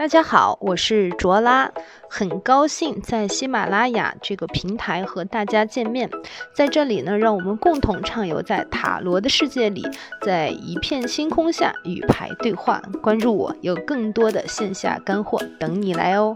[0.00, 1.70] 大家好，我是卓拉，
[2.08, 6.08] 很高兴在喜马拉雅这个平台和大家见面。
[6.54, 9.86] 在这里呢，让我们共同畅游在塔罗的世界里，
[10.22, 12.80] 在一片星空下与牌对话。
[13.02, 16.34] 关注我，有更多的线下干货等你来哦。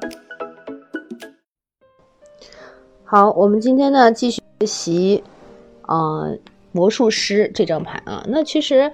[3.02, 5.24] 好，我们今天呢继续学习，
[5.88, 6.36] 呃，
[6.70, 8.22] 魔术师这张牌啊。
[8.28, 8.92] 那其实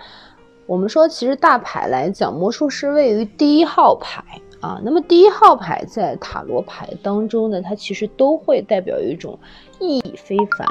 [0.67, 4.23] 我们说，其实大牌来讲，魔术师位于第一号牌。
[4.61, 9.39] 啊，那么第一号牌在塔罗牌当中呢，它其实都会代表一种
[9.79, 10.69] 意义非凡。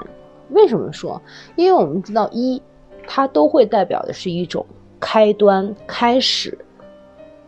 [0.50, 1.22] 为什么说？
[1.56, 2.62] 因为我们知道一，
[3.08, 4.66] 它都会代表的是一种
[5.00, 6.58] 开端、开始。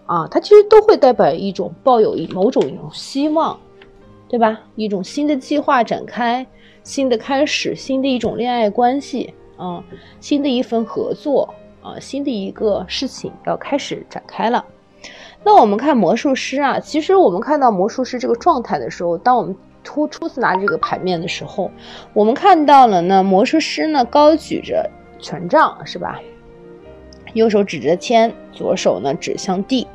[0.08, 3.58] 啊，它其实都会代表一种抱有一某种一种希望，
[4.28, 4.60] 对吧？
[4.76, 6.46] 一种新的计划展开，
[6.84, 9.82] 新的开始，新的一种恋爱关系啊，
[10.20, 14.66] 新的一份合作啊，新的一个事情要开始展开了。
[15.44, 21.72] 那我们看魔术师啊，其实我们看到魔术师这个状态的时候，当我们初初次拿这个牌面的时候，
[22.14, 26.20] 我们看到了呢，魔术师呢高举着权杖，是吧？
[27.34, 29.88] 右手指着天，左手呢指向地。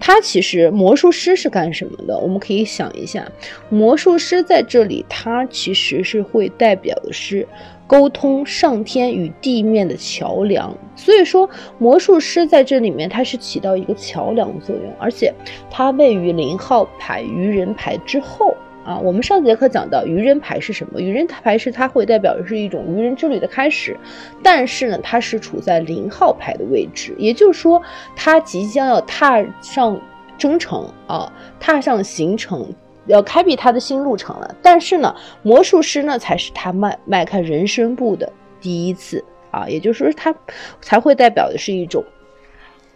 [0.00, 2.16] 他其实魔术师是干什么的？
[2.18, 3.26] 我们可以想一下，
[3.68, 7.48] 魔术师在这里，他其实是会代表的是
[7.88, 10.72] 沟通上天与地面的桥梁。
[10.94, 15.34] 所以说，魔术师在这里面，它是起到一个桥梁作用，而且
[15.68, 18.54] 它位于零号牌愚人牌之后。
[18.84, 20.98] 啊，我们上节课讲到愚人牌是什么？
[20.98, 23.94] 愚人牌是它会代表的是一种愚人之旅的开始，
[24.42, 27.82] 但是呢，它是处在零号牌的位置，也就是说，
[28.16, 30.00] 它即将要踏上
[30.38, 32.66] 征程啊，踏上行程，
[33.08, 34.54] 要开辟他的新路程了。
[34.62, 40.34] 但是呢，魔术师呢，才是他迈迈开人生步的第一次啊，也就是说，他
[40.80, 42.04] 才会代表的是一种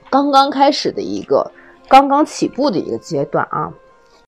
[0.09, 1.51] 刚刚开始的一个
[1.89, 3.73] 刚刚起步的一个阶段啊。